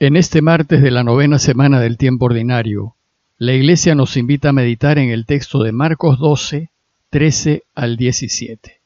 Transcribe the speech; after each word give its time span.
En 0.00 0.16
este 0.16 0.42
martes 0.42 0.82
de 0.82 0.90
la 0.90 1.04
novena 1.04 1.38
semana 1.38 1.78
del 1.78 1.98
tiempo 1.98 2.24
ordinario, 2.24 2.96
la 3.38 3.52
Iglesia 3.52 3.94
nos 3.94 4.16
invita 4.16 4.48
a 4.48 4.52
meditar 4.52 4.98
en 4.98 5.08
el 5.10 5.24
texto 5.24 5.62
de 5.62 5.70
Marcos 5.70 6.18
12, 6.18 6.68
13 7.10 7.62
al 7.76 7.96
17. 7.96 8.80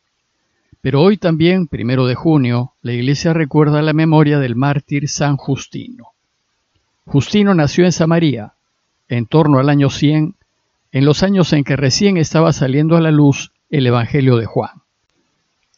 Pero 0.82 1.00
hoy 1.00 1.16
también, 1.16 1.66
primero 1.66 2.06
de 2.06 2.14
junio, 2.14 2.74
la 2.82 2.92
Iglesia 2.92 3.32
recuerda 3.32 3.80
la 3.80 3.94
memoria 3.94 4.38
del 4.38 4.54
mártir 4.54 5.08
San 5.08 5.38
Justino. 5.38 6.08
Justino 7.06 7.54
nació 7.54 7.86
en 7.86 7.92
Samaria, 7.92 8.52
en 9.08 9.24
torno 9.24 9.60
al 9.60 9.70
año 9.70 9.88
100, 9.88 10.34
en 10.92 11.04
los 11.06 11.22
años 11.22 11.54
en 11.54 11.64
que 11.64 11.76
recién 11.76 12.18
estaba 12.18 12.52
saliendo 12.52 12.98
a 12.98 13.00
la 13.00 13.12
luz 13.12 13.52
el 13.70 13.86
Evangelio 13.86 14.36
de 14.36 14.44
Juan. 14.44 14.82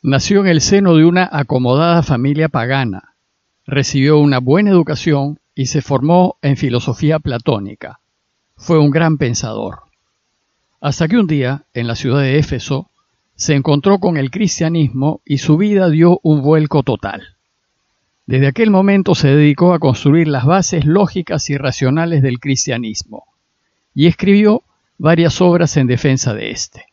Nació 0.02 0.40
en 0.40 0.48
el 0.48 0.60
seno 0.60 0.96
de 0.96 1.04
una 1.04 1.28
acomodada 1.30 2.02
familia 2.02 2.48
pagana, 2.48 3.09
Recibió 3.72 4.18
una 4.18 4.40
buena 4.40 4.70
educación 4.70 5.38
y 5.54 5.66
se 5.66 5.80
formó 5.80 6.38
en 6.42 6.56
filosofía 6.56 7.20
platónica. 7.20 8.00
Fue 8.56 8.80
un 8.80 8.90
gran 8.90 9.16
pensador. 9.16 9.82
Hasta 10.80 11.06
que 11.06 11.16
un 11.16 11.28
día, 11.28 11.66
en 11.72 11.86
la 11.86 11.94
ciudad 11.94 12.20
de 12.20 12.40
Éfeso, 12.40 12.90
se 13.36 13.54
encontró 13.54 14.00
con 14.00 14.16
el 14.16 14.32
cristianismo 14.32 15.20
y 15.24 15.38
su 15.38 15.56
vida 15.56 15.88
dio 15.88 16.18
un 16.24 16.42
vuelco 16.42 16.82
total. 16.82 17.36
Desde 18.26 18.48
aquel 18.48 18.70
momento 18.70 19.14
se 19.14 19.28
dedicó 19.28 19.72
a 19.72 19.78
construir 19.78 20.26
las 20.26 20.46
bases 20.46 20.84
lógicas 20.84 21.48
y 21.48 21.56
racionales 21.56 22.22
del 22.22 22.40
cristianismo 22.40 23.26
y 23.94 24.08
escribió 24.08 24.64
varias 24.98 25.40
obras 25.40 25.76
en 25.76 25.86
defensa 25.86 26.34
de 26.34 26.50
éste. 26.50 26.86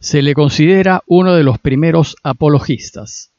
Se 0.00 0.22
le 0.22 0.34
considera 0.34 1.04
uno 1.06 1.34
de 1.34 1.44
los 1.44 1.60
primeros 1.60 2.16
apologistas, 2.24 3.30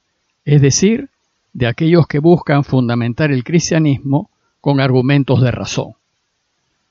es 0.45 0.61
decir, 0.61 1.09
de 1.55 1.67
aquellos 1.67 2.05
que 2.05 2.19
buscan 2.19 2.65
fundamentar 2.65 3.31
el 3.31 3.45
cristianismo 3.45 4.29
con 4.59 4.81
argumentos 4.81 5.41
de 5.41 5.51
razón. 5.51 5.93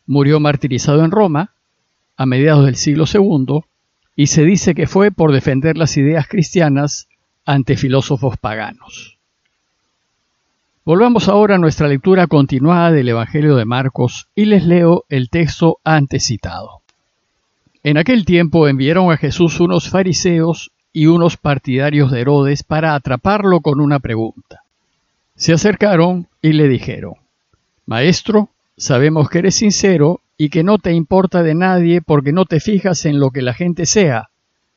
Murió 0.07 0.41
martirizado 0.41 1.05
en 1.05 1.11
Roma 1.11 1.53
a 2.17 2.25
mediados 2.25 2.65
del 2.65 2.77
siglo 2.77 3.05
II 3.13 3.61
y 4.17 4.29
se 4.29 4.43
dice 4.43 4.75
que 4.75 4.87
fue 4.87 5.13
por 5.13 5.33
defender 5.33 5.77
las 5.77 5.99
ideas 5.99 6.29
cristianas 6.29 7.09
ante 7.45 7.77
filósofos 7.77 8.39
paganos. 8.39 9.19
Volvamos 10.87 11.29
ahora 11.29 11.57
a 11.57 11.59
nuestra 11.59 11.87
lectura 11.87 12.27
continuada 12.27 12.91
del 12.91 13.11
Evangelio 13.11 13.57
de 13.57 13.67
Marcos 13.67 14.29
y 14.35 14.47
les 14.47 14.65
leo 14.65 15.05
el 15.11 15.29
texto 15.29 15.79
antes 15.85 16.25
citado. 16.25 16.81
En 17.83 17.99
aquel 17.99 18.25
tiempo 18.25 18.67
enviaron 18.67 19.13
a 19.13 19.19
Jesús 19.19 19.61
unos 19.61 19.91
fariseos 19.91 20.71
y 20.97 21.07
unos 21.07 21.37
partidarios 21.37 22.13
de 22.13 22.21
Herodes 22.21 22.63
para 22.63 22.95
atraparlo 22.95 23.61
con 23.61 23.81
una 23.81 23.99
pregunta. 23.99 24.63
Se 25.35 25.53
acercaron 25.53 26.29
y 26.41 26.53
le 26.53 26.69
dijeron, 26.69 27.15
Maestro, 27.85 28.49
sabemos 28.77 29.29
que 29.29 29.41
eres 29.41 29.57
sincero 29.57 30.21
y 30.39 30.51
que 30.51 30.63
no 30.63 30.79
te 30.79 30.93
importa 30.93 31.43
de 31.43 31.57
nadie 31.57 32.01
porque 32.01 32.33
no 32.33 32.45
te 32.45 32.61
fijas 32.61 33.07
en 33.07 33.19
lo 33.19 33.33
que 33.33 33.43
la 33.43 33.55
gente 33.55 33.87
sea, 33.87 34.31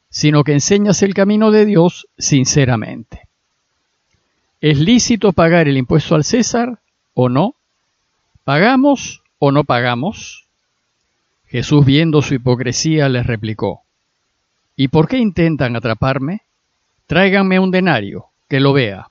sino 0.09 0.43
que 0.43 0.53
enseñas 0.53 1.03
el 1.03 1.13
camino 1.13 1.51
de 1.51 1.67
Dios 1.67 2.07
sinceramente. 2.17 3.27
¿Es 4.59 4.79
lícito 4.79 5.33
pagar 5.33 5.67
el 5.67 5.77
impuesto 5.77 6.15
al 6.15 6.23
César 6.23 6.79
o 7.13 7.29
no? 7.29 7.53
¿Pagamos 8.43 9.21
o 9.37 9.52
no 9.52 9.65
pagamos? 9.65 10.47
Jesús, 11.45 11.85
viendo 11.85 12.23
su 12.23 12.33
hipocresía, 12.33 13.07
les 13.07 13.27
replicó, 13.27 13.83
¿Y 14.78 14.89
por 14.89 15.08
qué 15.08 15.17
intentan 15.17 15.75
atraparme? 15.75 16.44
Tráiganme 17.08 17.59
un 17.59 17.72
denario, 17.72 18.28
que 18.47 18.59
lo 18.59 18.73
vea. 18.73 19.09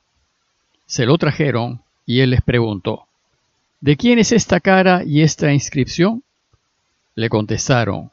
Se 0.86 1.04
lo 1.04 1.18
trajeron 1.18 1.82
y 2.06 2.20
él 2.20 2.30
les 2.30 2.40
preguntó, 2.40 3.06
¿De 3.80 3.96
quién 3.96 4.20
es 4.20 4.30
esta 4.30 4.60
cara 4.60 5.02
y 5.04 5.22
esta 5.22 5.52
inscripción? 5.52 6.22
Le 7.16 7.28
contestaron, 7.28 8.12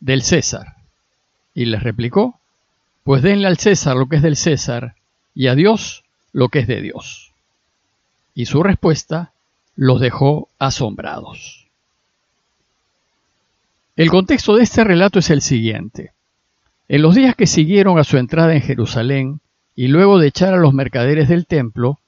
del 0.00 0.22
César. 0.22 0.76
Y 1.54 1.64
les 1.64 1.82
replicó, 1.82 2.38
pues 3.04 3.22
denle 3.22 3.46
al 3.46 3.58
César 3.58 3.96
lo 3.96 4.06
que 4.06 4.16
es 4.16 4.22
del 4.22 4.36
César 4.36 4.94
y 5.34 5.48
a 5.48 5.54
Dios 5.54 6.04
lo 6.32 6.48
que 6.48 6.60
es 6.60 6.66
de 6.66 6.82
Dios. 6.82 7.32
Y 8.34 8.46
su 8.46 8.62
respuesta 8.62 9.32
los 9.76 9.98
dejó 9.98 10.48
asombrados. 10.58 11.66
El 13.96 14.10
contexto 14.10 14.56
de 14.56 14.62
este 14.62 14.84
relato 14.84 15.18
es 15.18 15.30
el 15.30 15.42
siguiente. 15.42 16.12
En 16.92 17.00
los 17.00 17.14
días 17.14 17.34
que 17.34 17.46
siguieron 17.46 17.98
a 17.98 18.04
su 18.04 18.18
entrada 18.18 18.52
en 18.52 18.60
Jerusalén, 18.60 19.40
y 19.74 19.88
luego 19.88 20.18
de 20.18 20.26
echar 20.26 20.52
a 20.52 20.58
los 20.58 20.74
mercaderes 20.74 21.26
del 21.26 21.46
templo, 21.46 22.00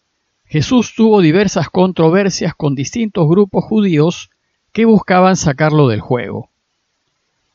Jesús 0.45 0.93
tuvo 0.95 1.23
diversas 1.23 1.71
controversias 1.71 2.55
con 2.55 2.75
distintos 2.75 3.27
grupos 3.27 3.65
judíos 3.65 4.29
que 4.73 4.85
buscaban 4.85 5.37
sacarlo 5.37 5.89
del 5.89 6.03
juego. 6.03 6.51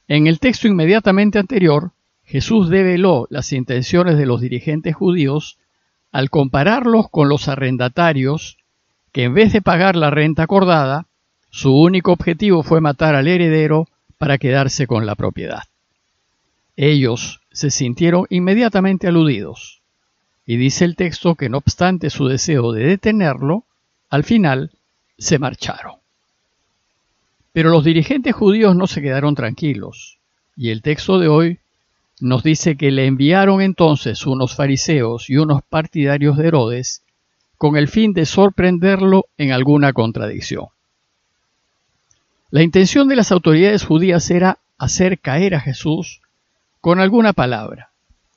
En 0.08 0.26
el 0.26 0.40
texto 0.40 0.68
inmediatamente 0.68 1.38
anterior, 1.38 1.92
Jesús 2.24 2.68
develó 2.68 3.28
las 3.30 3.54
intenciones 3.54 4.18
de 4.18 4.26
los 4.26 4.42
dirigentes 4.42 4.96
judíos 4.96 5.60
al 6.12 6.32
compararlos 6.32 7.12
con 7.12 7.30
los 7.30 7.48
arrendatarios 7.48 8.58
que 9.12 9.26
en 9.26 9.36
vez 9.36 9.54
de 9.54 9.62
pagar 9.62 9.96
la 9.96 10.10
renta 10.10 10.42
acordada, 10.42 11.06
su 11.52 11.80
único 11.80 12.12
objetivo 12.12 12.64
fue 12.64 12.82
matar 12.82 13.14
al 13.14 13.28
heredero 13.28 13.88
para 14.18 14.40
quedarse 14.40 14.88
con 14.88 15.06
la 15.06 15.14
propiedad. 15.14 15.62
Ellos 16.82 17.42
se 17.52 17.72
sintieron 17.72 18.26
inmediatamente 18.30 19.10
aludidos, 19.10 19.82
y 20.46 20.56
dice 20.56 20.86
el 20.86 20.96
texto 20.96 21.36
que 21.36 21.50
no 21.50 21.58
obstante 21.58 22.10
su 22.10 22.30
deseo 22.30 22.72
de 22.72 22.86
detenerlo, 22.86 23.66
al 24.10 24.24
final 24.24 24.72
se 25.18 25.40
marcharon. 25.40 25.96
Pero 27.52 27.70
los 27.70 27.84
dirigentes 27.84 28.34
judíos 28.34 28.78
no 28.78 28.88
se 28.88 29.02
quedaron 29.02 29.36
tranquilos, 29.36 30.20
y 30.56 30.70
el 30.70 30.82
texto 30.82 31.20
de 31.20 31.28
hoy 31.28 31.60
nos 32.22 32.44
dice 32.44 32.78
que 32.78 32.92
le 32.92 33.08
enviaron 33.08 33.60
entonces 33.60 34.26
unos 34.26 34.56
fariseos 34.56 35.30
y 35.30 35.36
unos 35.36 35.62
partidarios 35.64 36.38
de 36.38 36.48
Herodes 36.48 37.04
con 37.58 37.76
el 37.76 37.90
fin 37.90 38.14
de 38.14 38.26
sorprenderlo 38.26 39.26
en 39.38 39.52
alguna 39.52 39.92
contradicción. 39.92 40.68
La 42.52 42.64
intención 42.64 43.10
de 43.10 43.18
las 43.18 43.34
autoridades 43.34 43.84
judías 43.84 44.32
era 44.32 44.60
hacer 44.78 45.20
caer 45.20 45.56
a 45.56 45.60
Jesús 45.60 46.22
con 46.82 47.00
alguna 47.00 47.34
palabra 47.34 47.92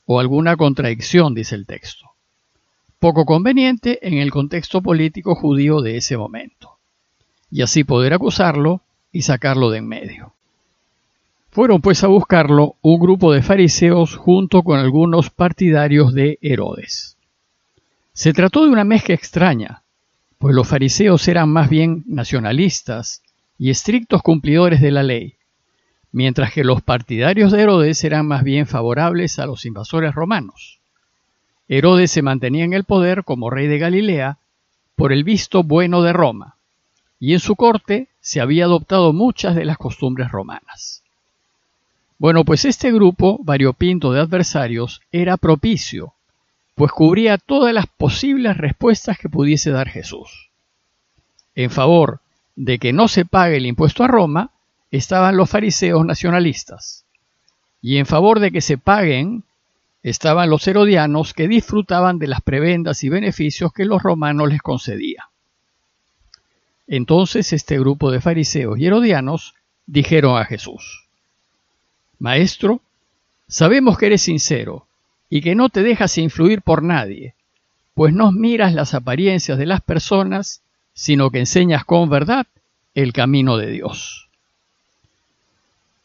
o 0.06 0.19
alguna 0.19 0.56
contradicción, 0.56 1.34
dice 1.34 1.54
el 1.54 1.66
texto, 1.66 2.10
poco 2.98 3.25
conveniente 3.25 4.06
en 4.06 4.14
el 4.14 4.30
contexto 4.30 4.82
político 4.82 5.34
judío 5.34 5.80
de 5.80 5.97
ese 5.97 6.16
momento, 6.16 6.78
y 7.50 7.62
así 7.62 7.84
poder 7.84 8.14
acusarlo 8.14 8.82
y 9.12 9.22
sacarlo 9.22 9.70
de 9.70 9.78
en 9.78 9.88
medio. 9.88 10.32
Fueron 11.50 11.82
pues 11.82 12.02
a 12.02 12.08
buscarlo 12.08 12.76
un 12.81 12.98
grupo 12.98 13.32
de 13.32 13.42
fariseos 13.42 14.16
junto 14.16 14.62
con 14.62 14.78
algunos 14.78 15.31
partidarios 15.31 16.14
de 16.14 16.38
Herodes. 16.41 17.19
Se 18.14 18.32
trató 18.32 18.64
de 18.64 18.70
una 18.70 18.84
mezcla 18.84 19.14
extraña, 19.14 19.82
pues 20.38 20.54
los 20.54 20.66
fariseos 20.66 21.28
eran 21.28 21.50
más 21.50 21.69
bien 21.69 22.04
nacionalistas 22.06 23.22
y 23.58 23.70
estrictos 23.70 24.22
cumplidores 24.22 24.81
de 24.81 24.91
la 24.91 25.02
ley, 25.02 25.36
mientras 26.12 26.52
que 26.52 26.62
los 26.62 26.82
partidarios 26.82 27.50
de 27.50 27.62
Herodes 27.62 28.04
eran 28.04 28.26
más 28.28 28.44
bien 28.44 28.66
favorables 28.66 29.38
a 29.38 29.46
los 29.46 29.64
invasores 29.64 30.14
romanos. 30.14 30.78
Herodes 31.68 32.10
se 32.10 32.22
mantenía 32.22 32.64
en 32.64 32.74
el 32.74 32.84
poder 32.84 33.24
como 33.24 33.50
rey 33.50 33.66
de 33.66 33.78
Galilea 33.78 34.38
por 34.94 35.12
el 35.12 35.24
visto 35.24 35.62
bueno 35.62 36.02
de 36.02 36.12
Roma, 36.12 36.56
y 37.18 37.32
en 37.32 37.40
su 37.40 37.56
corte 37.56 38.08
se 38.20 38.40
había 38.40 38.66
adoptado 38.66 39.12
muchas 39.12 39.56
de 39.56 39.64
las 39.64 39.78
costumbres 39.78 40.30
romanas. 40.30 41.02
Bueno, 42.18 42.44
pues 42.44 42.64
este 42.64 42.92
grupo 42.92 43.40
variopinto 43.42 44.12
de 44.12 44.20
adversarios 44.20 45.00
era 45.10 45.36
propicio, 45.36 46.14
pues 46.74 46.92
cubría 46.92 47.38
todas 47.38 47.72
las 47.74 47.86
posibles 47.86 48.56
respuestas 48.56 49.18
que 49.18 49.28
pudiese 49.28 49.70
dar 49.70 49.88
Jesús. 49.88 50.50
En 51.54 51.70
favor 51.70 52.20
de 52.54 52.78
que 52.78 52.92
no 52.92 53.08
se 53.08 53.25
pague 53.25 53.56
el 53.56 53.66
impuesto 53.66 54.04
a 54.04 54.08
Roma, 54.08 54.50
estaban 54.92 55.36
los 55.36 55.50
fariseos 55.50 56.04
nacionalistas, 56.04 57.04
y 57.80 57.96
en 57.96 58.06
favor 58.06 58.38
de 58.38 58.52
que 58.52 58.60
se 58.60 58.78
paguen 58.78 59.42
estaban 60.02 60.50
los 60.50 60.68
herodianos 60.68 61.32
que 61.32 61.48
disfrutaban 61.48 62.18
de 62.18 62.26
las 62.26 62.42
prebendas 62.42 63.02
y 63.02 63.08
beneficios 63.08 63.72
que 63.72 63.84
los 63.84 64.02
romanos 64.02 64.48
les 64.48 64.60
concedían. 64.60 65.24
Entonces 66.86 67.52
este 67.52 67.78
grupo 67.78 68.10
de 68.10 68.20
fariseos 68.20 68.78
y 68.78 68.86
herodianos 68.86 69.54
dijeron 69.86 70.38
a 70.38 70.44
Jesús, 70.44 71.08
Maestro, 72.18 72.80
sabemos 73.48 73.96
que 73.96 74.06
eres 74.06 74.22
sincero 74.22 74.86
y 75.30 75.40
que 75.40 75.54
no 75.54 75.70
te 75.70 75.82
dejas 75.82 76.18
influir 76.18 76.60
por 76.60 76.82
nadie, 76.82 77.34
pues 77.94 78.12
no 78.12 78.30
miras 78.30 78.74
las 78.74 78.92
apariencias 78.92 79.56
de 79.56 79.66
las 79.66 79.80
personas, 79.80 80.62
sino 80.92 81.30
que 81.30 81.38
enseñas 81.38 81.84
con 81.84 82.10
verdad 82.10 82.46
el 82.94 83.12
camino 83.12 83.56
de 83.56 83.70
Dios. 83.70 84.28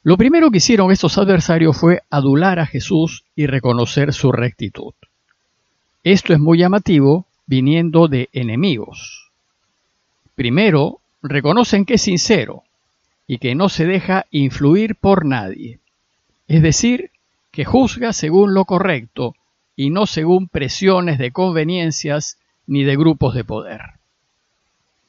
Lo 0.08 0.16
primero 0.16 0.52
que 0.52 0.60
hicieron 0.60 0.90
estos 0.90 1.18
adversarios 1.18 1.76
fue 1.76 2.02
adular 2.10 2.60
a 2.60 2.66
Jesús 2.66 3.26
y 3.36 3.46
reconocer 3.46 4.14
su 4.14 4.32
rectitud. 4.32 4.94
Esto 6.02 6.32
es 6.32 6.40
muy 6.40 6.60
llamativo 6.60 7.26
viniendo 7.46 8.08
de 8.08 8.30
enemigos. 8.32 9.32
Primero, 10.34 11.02
reconocen 11.22 11.84
que 11.84 11.96
es 11.96 12.04
sincero 12.04 12.64
y 13.28 13.40
que 13.40 13.54
no 13.54 13.68
se 13.68 13.86
deja 13.86 14.28
influir 14.32 14.96
por 14.96 15.26
nadie, 15.26 15.80
es 16.48 16.62
decir, 16.62 17.12
que 17.52 17.66
juzga 17.66 18.14
según 18.14 18.54
lo 18.54 18.64
correcto 18.64 19.36
y 19.76 19.90
no 19.90 20.06
según 20.06 20.48
presiones 20.48 21.18
de 21.18 21.32
conveniencias 21.32 22.38
ni 22.66 22.86
de 22.86 22.96
grupos 22.96 23.36
de 23.36 23.44
poder. 23.44 23.82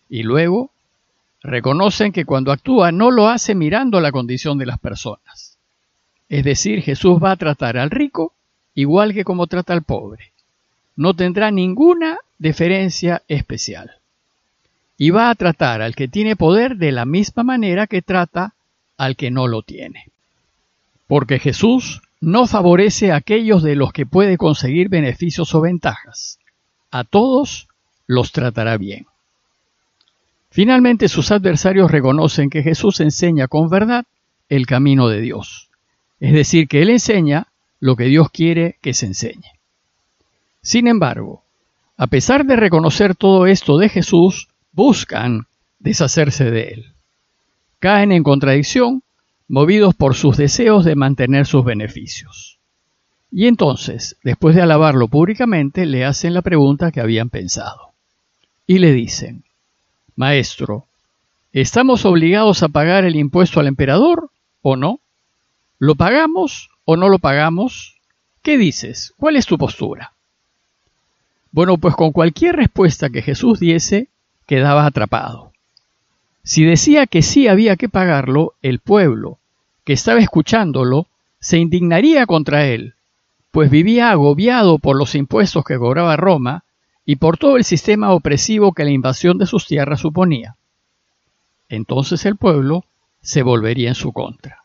Y 0.08 0.24
luego, 0.24 0.72
reconocen 1.48 2.12
que 2.12 2.24
cuando 2.24 2.52
actúa 2.52 2.92
no 2.92 3.10
lo 3.10 3.28
hace 3.28 3.54
mirando 3.54 4.00
la 4.00 4.12
condición 4.12 4.58
de 4.58 4.66
las 4.66 4.78
personas. 4.78 5.58
Es 6.28 6.44
decir, 6.44 6.82
Jesús 6.82 7.18
va 7.22 7.32
a 7.32 7.36
tratar 7.36 7.76
al 7.78 7.90
rico 7.90 8.32
igual 8.74 9.14
que 9.14 9.24
como 9.24 9.46
trata 9.46 9.72
al 9.72 9.82
pobre. 9.82 10.32
No 10.94 11.14
tendrá 11.14 11.50
ninguna 11.50 12.18
deferencia 12.38 13.22
especial. 13.28 13.92
Y 14.96 15.10
va 15.10 15.30
a 15.30 15.34
tratar 15.34 15.80
al 15.80 15.94
que 15.94 16.08
tiene 16.08 16.36
poder 16.36 16.76
de 16.76 16.92
la 16.92 17.04
misma 17.04 17.42
manera 17.42 17.86
que 17.86 18.02
trata 18.02 18.54
al 18.96 19.16
que 19.16 19.30
no 19.30 19.46
lo 19.46 19.62
tiene. 19.62 20.06
Porque 21.06 21.38
Jesús 21.38 22.02
no 22.20 22.46
favorece 22.46 23.12
a 23.12 23.16
aquellos 23.16 23.62
de 23.62 23.76
los 23.76 23.92
que 23.92 24.06
puede 24.06 24.36
conseguir 24.36 24.88
beneficios 24.88 25.54
o 25.54 25.60
ventajas. 25.60 26.38
A 26.90 27.04
todos 27.04 27.68
los 28.06 28.32
tratará 28.32 28.76
bien. 28.76 29.06
Finalmente 30.50 31.08
sus 31.08 31.30
adversarios 31.30 31.90
reconocen 31.90 32.50
que 32.50 32.62
Jesús 32.62 33.00
enseña 33.00 33.48
con 33.48 33.68
verdad 33.68 34.04
el 34.48 34.66
camino 34.66 35.08
de 35.08 35.20
Dios. 35.20 35.68
Es 36.20 36.32
decir, 36.32 36.68
que 36.68 36.82
Él 36.82 36.90
enseña 36.90 37.48
lo 37.80 37.96
que 37.96 38.04
Dios 38.04 38.30
quiere 38.30 38.76
que 38.80 38.94
se 38.94 39.06
enseñe. 39.06 39.52
Sin 40.62 40.88
embargo, 40.88 41.44
a 41.96 42.06
pesar 42.06 42.44
de 42.44 42.56
reconocer 42.56 43.14
todo 43.14 43.46
esto 43.46 43.78
de 43.78 43.88
Jesús, 43.88 44.48
buscan 44.72 45.46
deshacerse 45.78 46.50
de 46.50 46.68
Él. 46.68 46.92
Caen 47.78 48.12
en 48.12 48.22
contradicción 48.22 49.02
movidos 49.48 49.94
por 49.94 50.14
sus 50.14 50.36
deseos 50.36 50.84
de 50.84 50.94
mantener 50.94 51.46
sus 51.46 51.64
beneficios. 51.64 52.58
Y 53.30 53.46
entonces, 53.46 54.16
después 54.22 54.54
de 54.56 54.62
alabarlo 54.62 55.08
públicamente, 55.08 55.86
le 55.86 56.04
hacen 56.04 56.34
la 56.34 56.42
pregunta 56.42 56.90
que 56.90 57.00
habían 57.00 57.30
pensado. 57.30 57.92
Y 58.66 58.78
le 58.78 58.92
dicen, 58.92 59.44
Maestro, 60.18 60.88
¿estamos 61.52 62.04
obligados 62.04 62.64
a 62.64 62.68
pagar 62.68 63.04
el 63.04 63.14
impuesto 63.14 63.60
al 63.60 63.68
emperador 63.68 64.30
o 64.62 64.74
no? 64.74 64.98
¿Lo 65.78 65.94
pagamos 65.94 66.70
o 66.84 66.96
no 66.96 67.08
lo 67.08 67.20
pagamos? 67.20 68.00
¿Qué 68.42 68.58
dices? 68.58 69.14
¿Cuál 69.16 69.36
es 69.36 69.46
tu 69.46 69.56
postura? 69.58 70.14
Bueno, 71.52 71.78
pues 71.78 71.94
con 71.94 72.10
cualquier 72.10 72.56
respuesta 72.56 73.10
que 73.10 73.22
Jesús 73.22 73.60
diese, 73.60 74.08
quedaba 74.44 74.86
atrapado. 74.86 75.52
Si 76.42 76.64
decía 76.64 77.06
que 77.06 77.22
sí 77.22 77.46
había 77.46 77.76
que 77.76 77.88
pagarlo, 77.88 78.54
el 78.60 78.80
pueblo, 78.80 79.38
que 79.84 79.92
estaba 79.92 80.18
escuchándolo, 80.18 81.06
se 81.38 81.58
indignaría 81.58 82.26
contra 82.26 82.66
él, 82.66 82.94
pues 83.52 83.70
vivía 83.70 84.10
agobiado 84.10 84.80
por 84.80 84.96
los 84.96 85.14
impuestos 85.14 85.64
que 85.64 85.78
cobraba 85.78 86.16
Roma 86.16 86.64
y 87.10 87.16
por 87.16 87.38
todo 87.38 87.56
el 87.56 87.64
sistema 87.64 88.12
opresivo 88.12 88.74
que 88.74 88.84
la 88.84 88.90
invasión 88.90 89.38
de 89.38 89.46
sus 89.46 89.66
tierras 89.66 90.00
suponía. 90.00 90.56
Entonces 91.70 92.26
el 92.26 92.36
pueblo 92.36 92.84
se 93.22 93.42
volvería 93.42 93.88
en 93.88 93.94
su 93.94 94.12
contra. 94.12 94.64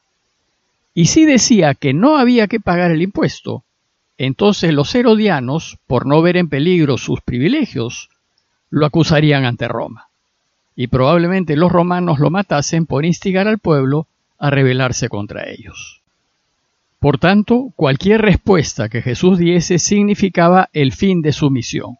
Y 0.93 1.05
si 1.05 1.23
decía 1.23 1.73
que 1.73 1.93
no 1.93 2.17
había 2.17 2.49
que 2.49 2.59
pagar 2.59 2.91
el 2.91 3.01
impuesto, 3.01 3.63
entonces 4.17 4.73
los 4.73 4.93
herodianos, 4.93 5.77
por 5.87 6.05
no 6.05 6.21
ver 6.21 6.35
en 6.35 6.49
peligro 6.49 6.97
sus 6.97 7.21
privilegios, 7.21 8.09
lo 8.69 8.85
acusarían 8.85 9.45
ante 9.45 9.69
Roma 9.69 10.09
y 10.75 10.87
probablemente 10.87 11.55
los 11.55 11.71
romanos 11.71 12.19
lo 12.19 12.29
matasen 12.29 12.85
por 12.85 13.05
instigar 13.05 13.47
al 13.47 13.59
pueblo 13.59 14.05
a 14.37 14.49
rebelarse 14.49 15.07
contra 15.07 15.49
ellos. 15.49 16.01
Por 16.99 17.19
tanto, 17.19 17.71
cualquier 17.77 18.21
respuesta 18.21 18.89
que 18.89 19.01
Jesús 19.01 19.37
diese 19.37 19.79
significaba 19.79 20.67
el 20.73 20.91
fin 20.91 21.21
de 21.21 21.31
su 21.31 21.49
misión. 21.49 21.99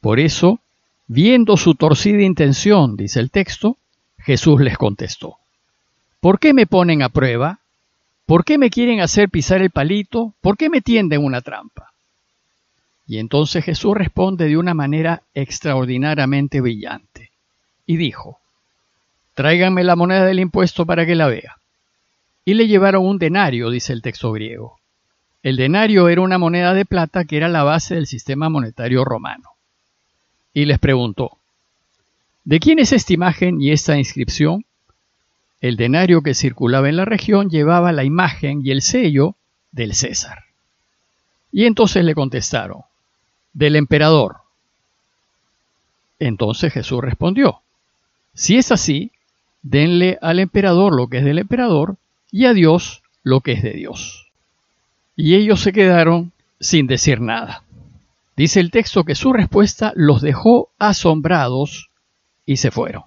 Por 0.00 0.20
eso, 0.20 0.60
viendo 1.06 1.56
su 1.56 1.74
torcida 1.74 2.22
intención, 2.22 2.96
dice 2.96 3.20
el 3.20 3.30
texto, 3.30 3.76
Jesús 4.18 4.60
les 4.60 4.76
contestó, 4.78 5.38
¿Por 6.20 6.38
qué 6.38 6.52
me 6.52 6.66
ponen 6.66 7.02
a 7.02 7.08
prueba? 7.08 7.60
¿Por 8.26 8.44
qué 8.44 8.58
me 8.58 8.70
quieren 8.70 9.00
hacer 9.00 9.30
pisar 9.30 9.62
el 9.62 9.70
palito? 9.70 10.34
¿Por 10.40 10.56
qué 10.56 10.68
me 10.68 10.80
tienden 10.80 11.24
una 11.24 11.40
trampa? 11.40 11.92
Y 13.06 13.18
entonces 13.18 13.64
Jesús 13.64 13.96
responde 13.96 14.46
de 14.46 14.58
una 14.58 14.74
manera 14.74 15.22
extraordinariamente 15.32 16.60
brillante 16.60 17.30
y 17.86 17.96
dijo, 17.96 18.38
Tráiganme 19.34 19.84
la 19.84 19.96
moneda 19.96 20.26
del 20.26 20.40
impuesto 20.40 20.84
para 20.84 21.06
que 21.06 21.14
la 21.14 21.28
vea. 21.28 21.56
Y 22.44 22.54
le 22.54 22.66
llevaron 22.66 23.06
un 23.06 23.18
denario, 23.18 23.70
dice 23.70 23.92
el 23.92 24.02
texto 24.02 24.32
griego. 24.32 24.78
El 25.42 25.56
denario 25.56 26.08
era 26.08 26.20
una 26.20 26.38
moneda 26.38 26.74
de 26.74 26.84
plata 26.84 27.24
que 27.24 27.36
era 27.36 27.48
la 27.48 27.62
base 27.62 27.94
del 27.94 28.06
sistema 28.06 28.48
monetario 28.48 29.04
romano. 29.04 29.50
Y 30.52 30.64
les 30.64 30.78
preguntó, 30.78 31.38
¿de 32.44 32.60
quién 32.60 32.78
es 32.78 32.92
esta 32.92 33.12
imagen 33.12 33.60
y 33.60 33.72
esta 33.72 33.98
inscripción? 33.98 34.64
El 35.60 35.76
denario 35.76 36.22
que 36.22 36.34
circulaba 36.34 36.88
en 36.88 36.96
la 36.96 37.04
región 37.04 37.50
llevaba 37.50 37.92
la 37.92 38.04
imagen 38.04 38.60
y 38.64 38.70
el 38.70 38.82
sello 38.82 39.34
del 39.72 39.94
César. 39.94 40.44
Y 41.50 41.64
entonces 41.64 42.04
le 42.04 42.14
contestaron, 42.14 42.82
del 43.52 43.76
emperador. 43.76 44.36
Entonces 46.18 46.72
Jesús 46.72 47.00
respondió, 47.00 47.60
si 48.34 48.56
es 48.56 48.70
así, 48.70 49.10
denle 49.62 50.18
al 50.22 50.38
emperador 50.38 50.94
lo 50.94 51.08
que 51.08 51.18
es 51.18 51.24
del 51.24 51.38
emperador 51.38 51.96
y 52.30 52.44
a 52.46 52.54
Dios 52.54 53.02
lo 53.22 53.40
que 53.40 53.52
es 53.52 53.62
de 53.62 53.72
Dios. 53.72 54.28
Y 55.16 55.34
ellos 55.34 55.60
se 55.60 55.72
quedaron 55.72 56.32
sin 56.60 56.86
decir 56.86 57.20
nada. 57.20 57.64
Dice 58.38 58.60
el 58.60 58.70
texto 58.70 59.02
que 59.02 59.16
su 59.16 59.32
respuesta 59.32 59.92
los 59.96 60.22
dejó 60.22 60.70
asombrados 60.78 61.90
y 62.46 62.58
se 62.58 62.70
fueron. 62.70 63.02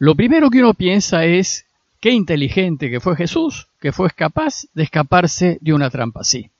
Lo 0.00 0.16
primero 0.16 0.50
que 0.50 0.58
uno 0.58 0.74
piensa 0.74 1.24
es 1.24 1.66
qué 2.00 2.10
inteligente 2.10 2.90
que 2.90 2.98
fue 2.98 3.14
Jesús, 3.14 3.68
que 3.80 3.92
fue 3.92 4.10
capaz 4.10 4.64
de 4.74 4.82
escaparse 4.82 5.58
de 5.60 5.72
una 5.72 5.88
trampa 5.88 6.22
así. 6.22 6.50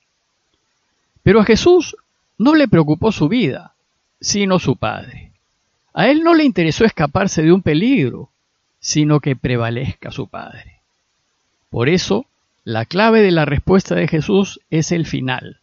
Pero 1.21 1.41
a 1.41 1.43
Jesús 1.43 1.97
no 2.37 2.55
le 2.55 2.69
preocupó 2.69 3.11
su 3.11 3.27
vida, 3.27 3.73
sino 4.21 4.57
su 4.57 4.77
Padre. 4.77 5.33
A 5.93 6.07
él 6.07 6.23
no 6.23 6.33
le 6.33 6.45
interesó 6.45 6.85
escaparse 6.85 7.41
de 7.41 7.51
un 7.51 7.61
peligro, 7.61 8.29
sino 8.79 9.19
que 9.19 9.35
prevalezca 9.35 10.11
su 10.11 10.29
Padre. 10.29 10.79
Por 11.69 11.89
eso, 11.89 12.25
la 12.63 12.85
clave 12.85 13.21
de 13.21 13.31
la 13.31 13.43
respuesta 13.43 13.95
de 13.95 14.07
Jesús 14.07 14.61
es 14.69 14.93
el 14.93 15.05
final. 15.05 15.60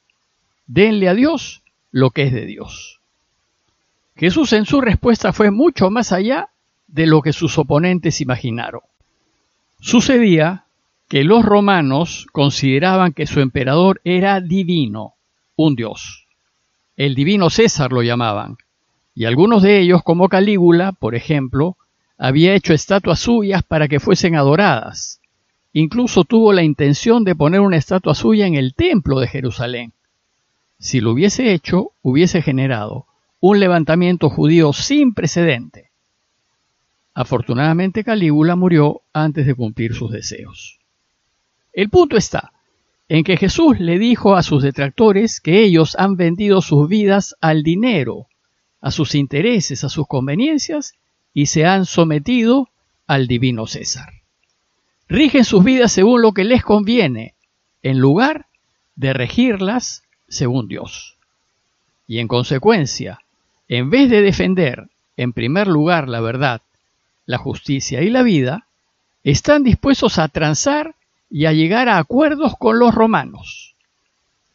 Denle 0.69 1.09
a 1.09 1.15
Dios 1.15 1.63
lo 1.91 2.11
que 2.11 2.25
es 2.25 2.33
de 2.33 2.45
Dios. 2.45 3.01
Jesús 4.17 4.53
en 4.53 4.67
su 4.67 4.83
respuesta 4.83 5.33
fue 5.33 5.51
mucho 5.51 5.91
más 5.91 6.13
allá 6.13 6.51
de 6.87 7.07
lo 7.07 7.23
que 7.23 7.33
sus 7.33 7.57
oponentes 7.57 8.21
imaginaron. 8.21 8.83
Sucedía 9.81 10.67
que 11.09 11.25
los 11.25 11.43
romanos 11.43 12.27
consideraban 12.33 13.15
que 13.15 13.27
su 13.27 13.41
emperador 13.41 14.03
era 14.05 14.43
divino, 14.43 15.15
un 15.57 15.75
dios. 15.75 16.27
El 16.97 17.15
divino 17.15 17.49
César 17.49 17.93
lo 17.93 18.03
llamaban, 18.03 18.59
y 19.15 19.25
algunos 19.25 19.63
de 19.63 19.81
ellos, 19.81 20.03
como 20.03 20.29
Calígula, 20.29 20.93
por 20.93 21.15
ejemplo, 21.15 21.79
había 22.19 22.55
hecho 22.55 22.75
estatuas 22.75 23.21
suyas 23.21 23.63
para 23.63 23.89
que 23.89 24.01
fuesen 24.01 24.37
adoradas. 24.37 25.23
Incluso 25.73 26.25
tuvo 26.25 26.53
la 26.53 26.63
intención 26.63 27.25
de 27.25 27.35
poner 27.35 27.61
una 27.61 27.79
estatua 27.79 28.15
suya 28.15 28.47
en 28.47 28.55
el 28.55 28.75
templo 28.75 29.19
de 29.21 29.29
Jerusalén. 29.29 29.93
Si 30.79 31.01
lo 31.01 31.13
hubiese 31.13 31.53
hecho, 31.53 31.93
hubiese 32.03 32.43
generado 32.43 33.07
un 33.41 33.61
levantamiento 33.61 34.31
judío 34.31 34.73
sin 34.73 35.15
precedente. 35.15 35.91
Afortunadamente 37.15 38.05
Calígula 38.05 38.57
murió 38.57 39.03
antes 39.13 39.47
de 39.47 39.55
cumplir 39.55 39.95
sus 39.95 40.11
deseos. 40.11 40.79
El 41.73 41.91
punto 41.91 42.17
está 42.17 42.53
en 43.09 43.25
que 43.25 43.37
Jesús 43.37 43.81
le 43.81 43.99
dijo 43.99 44.37
a 44.37 44.43
sus 44.43 44.63
detractores 44.63 45.41
que 45.41 45.63
ellos 45.63 45.97
han 45.99 46.17
vendido 46.17 46.61
sus 46.61 46.89
vidas 46.89 47.35
al 47.41 47.63
dinero 47.63 48.29
a 48.81 48.91
sus 48.91 49.15
intereses, 49.15 49.85
a 49.85 49.89
sus 49.89 50.07
conveniencias, 50.07 50.95
y 51.33 51.47
se 51.47 51.67
han 51.67 51.87
sometido 51.87 52.69
al 53.07 53.27
divino 53.27 53.67
César. 53.67 54.09
Rigen 55.09 55.45
sus 55.45 55.65
vidas 55.65 55.93
según 55.93 56.23
lo 56.23 56.33
que 56.33 56.45
les 56.45 56.63
conviene, 56.63 57.35
en 57.83 57.99
lugar 57.99 58.47
de 58.95 59.13
regirlas 59.13 60.03
según 60.29 60.69
Dios. 60.69 61.17
Y 62.07 62.19
en 62.19 62.29
consecuencia, 62.29 63.21
en 63.69 63.91
vez 63.91 64.11
de 64.11 64.23
defender, 64.23 64.89
en 65.17 65.33
primer 65.33 65.67
lugar, 65.67 66.09
la 66.09 66.21
verdad, 66.21 66.63
la 67.27 67.39
justicia 67.39 68.03
y 68.03 68.11
la 68.11 68.23
vida, 68.23 68.67
están 69.25 69.63
dispuestos 69.63 70.19
a 70.19 70.29
transar 70.29 70.95
y 71.31 71.47
a 71.47 71.53
llegar 71.53 71.89
a 71.89 71.99
acuerdos 71.99 72.55
con 72.59 72.79
los 72.79 72.95
romanos. 72.95 73.75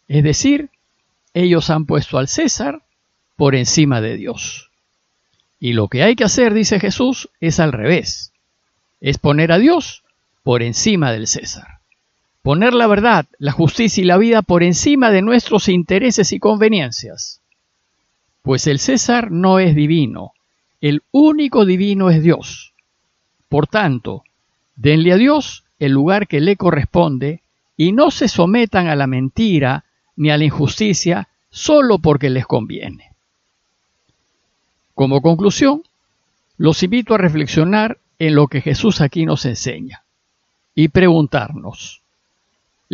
Es 0.07 0.23
decir, 0.23 0.69
ellos 1.33 1.69
han 1.69 1.85
puesto 1.85 2.17
al 2.17 2.27
César 2.27 2.81
por 3.35 3.55
encima 3.55 4.01
de 4.01 4.17
Dios. 4.17 4.71
Y 5.59 5.73
lo 5.73 5.87
que 5.87 6.03
hay 6.03 6.15
que 6.15 6.23
hacer, 6.23 6.53
dice 6.53 6.79
Jesús, 6.79 7.29
es 7.39 7.59
al 7.59 7.71
revés. 7.71 8.33
Es 8.99 9.17
poner 9.17 9.51
a 9.51 9.59
Dios 9.59 10.03
por 10.43 10.61
encima 10.61 11.11
del 11.11 11.27
César. 11.27 11.72
Poner 12.43 12.73
la 12.73 12.87
verdad, 12.87 13.25
la 13.39 13.53
justicia 13.53 14.01
y 14.01 14.05
la 14.05 14.17
vida 14.17 14.41
por 14.41 14.63
encima 14.63 15.11
de 15.11 15.21
nuestros 15.21 15.69
intereses 15.69 16.33
y 16.33 16.39
conveniencias. 16.39 17.41
Pues 18.41 18.67
el 18.67 18.79
César 18.79 19.31
no 19.31 19.59
es 19.59 19.73
divino, 19.73 20.33
el 20.81 21.03
único 21.11 21.65
divino 21.65 22.09
es 22.09 22.21
Dios. 22.21 22.73
Por 23.47 23.67
tanto, 23.67 24.23
denle 24.75 25.13
a 25.13 25.15
Dios 25.15 25.63
el 25.79 25.93
lugar 25.93 26.27
que 26.27 26.41
le 26.41 26.57
corresponde 26.57 27.41
y 27.77 27.93
no 27.93 28.11
se 28.11 28.27
sometan 28.27 28.87
a 28.87 28.97
la 28.97 29.07
mentira 29.07 29.85
ni 30.17 30.29
a 30.29 30.37
la 30.37 30.43
injusticia 30.43 31.29
solo 31.49 31.99
porque 31.99 32.29
les 32.29 32.45
conviene. 32.45 33.13
Como 34.93 35.21
conclusión, 35.21 35.83
los 36.57 36.83
invito 36.83 37.15
a 37.15 37.19
reflexionar 37.19 37.99
en 38.19 38.35
lo 38.35 38.47
que 38.47 38.59
Jesús 38.59 38.99
aquí 38.99 39.25
nos 39.25 39.45
enseña 39.45 40.03
y 40.75 40.89
preguntarnos, 40.89 42.02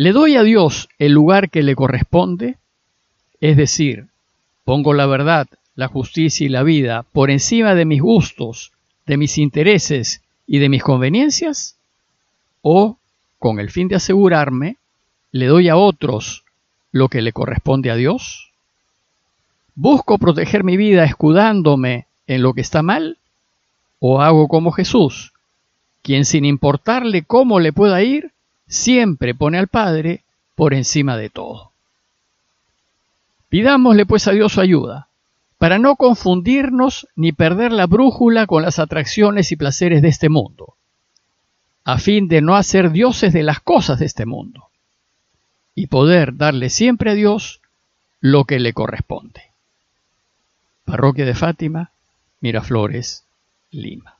¿le 0.00 0.12
doy 0.12 0.36
a 0.36 0.42
Dios 0.42 0.88
el 0.98 1.12
lugar 1.12 1.50
que 1.50 1.62
le 1.62 1.76
corresponde? 1.76 2.56
Es 3.38 3.58
decir, 3.58 4.06
pongo 4.64 4.94
la 4.94 5.04
verdad, 5.04 5.46
la 5.74 5.88
justicia 5.88 6.46
y 6.46 6.48
la 6.48 6.62
vida 6.62 7.04
por 7.12 7.30
encima 7.30 7.74
de 7.74 7.84
mis 7.84 8.00
gustos, 8.00 8.72
de 9.04 9.18
mis 9.18 9.36
intereses 9.36 10.22
y 10.46 10.58
de 10.58 10.70
mis 10.70 10.82
conveniencias? 10.82 11.76
¿O, 12.62 12.96
con 13.38 13.60
el 13.60 13.68
fin 13.68 13.88
de 13.88 13.96
asegurarme, 13.96 14.78
le 15.32 15.44
doy 15.44 15.68
a 15.68 15.76
otros 15.76 16.44
lo 16.92 17.08
que 17.08 17.20
le 17.20 17.34
corresponde 17.34 17.90
a 17.90 17.96
Dios? 17.96 18.52
¿Busco 19.74 20.16
proteger 20.16 20.64
mi 20.64 20.78
vida 20.78 21.04
escudándome 21.04 22.06
en 22.26 22.40
lo 22.40 22.54
que 22.54 22.62
está 22.62 22.80
mal? 22.80 23.18
¿O 23.98 24.22
hago 24.22 24.48
como 24.48 24.72
Jesús, 24.72 25.34
quien 26.00 26.24
sin 26.24 26.46
importarle 26.46 27.22
cómo 27.22 27.60
le 27.60 27.74
pueda 27.74 28.02
ir, 28.02 28.32
siempre 28.70 29.34
pone 29.34 29.58
al 29.58 29.66
Padre 29.66 30.22
por 30.54 30.72
encima 30.72 31.18
de 31.18 31.28
todo? 31.28 31.72
Pidámosle 33.50 34.06
pues 34.06 34.26
a 34.28 34.30
Dios 34.30 34.52
su 34.52 34.60
ayuda, 34.60 35.08
para 35.58 35.78
no 35.78 35.96
confundirnos 35.96 37.08
ni 37.16 37.32
perder 37.32 37.72
la 37.72 37.86
brújula 37.86 38.46
con 38.46 38.62
las 38.62 38.78
atracciones 38.78 39.52
y 39.52 39.56
placeres 39.56 40.00
de 40.00 40.08
este 40.08 40.28
mundo, 40.28 40.76
a 41.84 41.98
fin 41.98 42.28
de 42.28 42.40
no 42.40 42.56
hacer 42.56 42.92
dioses 42.92 43.32
de 43.32 43.42
las 43.42 43.60
cosas 43.60 43.98
de 43.98 44.06
este 44.06 44.24
mundo, 44.24 44.68
y 45.74 45.88
poder 45.88 46.36
darle 46.36 46.70
siempre 46.70 47.10
a 47.10 47.14
Dios 47.14 47.60
lo 48.20 48.44
que 48.44 48.60
le 48.60 48.72
corresponde. 48.72 49.42
Parroquia 50.84 51.26
de 51.26 51.34
Fátima, 51.34 51.90
Miraflores, 52.40 53.24
Lima. 53.70 54.19